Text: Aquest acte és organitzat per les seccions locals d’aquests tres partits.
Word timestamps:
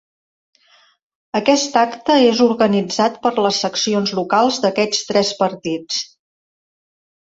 Aquest 1.39 1.77
acte 1.83 2.17
és 2.31 2.41
organitzat 2.47 3.21
per 3.27 3.35
les 3.49 3.63
seccions 3.69 4.17
locals 4.23 4.61
d’aquests 4.67 5.09
tres 5.15 5.35
partits. 5.47 6.05